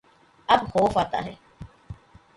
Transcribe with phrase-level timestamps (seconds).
[0.49, 1.33] اب خوف آتا ہے